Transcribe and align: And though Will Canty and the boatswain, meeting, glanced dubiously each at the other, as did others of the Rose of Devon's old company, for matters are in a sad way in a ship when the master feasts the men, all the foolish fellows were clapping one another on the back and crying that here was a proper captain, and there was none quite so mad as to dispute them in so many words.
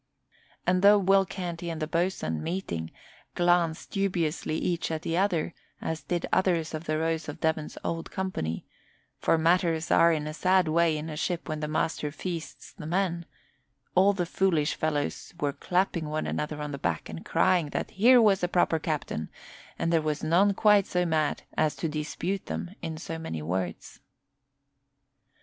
And 0.65 0.81
though 0.81 0.97
Will 0.97 1.27
Canty 1.27 1.69
and 1.69 1.79
the 1.79 1.85
boatswain, 1.85 2.41
meeting, 2.41 2.89
glanced 3.35 3.91
dubiously 3.91 4.57
each 4.57 4.89
at 4.89 5.03
the 5.03 5.15
other, 5.15 5.53
as 5.79 6.01
did 6.01 6.25
others 6.33 6.73
of 6.73 6.85
the 6.85 6.97
Rose 6.97 7.29
of 7.29 7.39
Devon's 7.39 7.77
old 7.83 8.09
company, 8.09 8.65
for 9.19 9.37
matters 9.37 9.91
are 9.91 10.11
in 10.11 10.25
a 10.25 10.33
sad 10.33 10.67
way 10.67 10.97
in 10.97 11.07
a 11.07 11.15
ship 11.15 11.47
when 11.47 11.59
the 11.59 11.67
master 11.67 12.11
feasts 12.11 12.73
the 12.73 12.87
men, 12.87 13.27
all 13.93 14.11
the 14.11 14.25
foolish 14.25 14.73
fellows 14.73 15.35
were 15.39 15.53
clapping 15.53 16.07
one 16.09 16.25
another 16.25 16.59
on 16.63 16.71
the 16.71 16.79
back 16.79 17.07
and 17.07 17.23
crying 17.23 17.69
that 17.69 17.91
here 17.91 18.19
was 18.19 18.41
a 18.43 18.47
proper 18.47 18.79
captain, 18.79 19.29
and 19.77 19.93
there 19.93 20.01
was 20.01 20.23
none 20.23 20.55
quite 20.55 20.87
so 20.87 21.05
mad 21.05 21.43
as 21.55 21.75
to 21.75 21.87
dispute 21.87 22.47
them 22.47 22.71
in 22.81 22.97
so 22.97 23.19
many 23.19 23.43
words. 23.43 23.99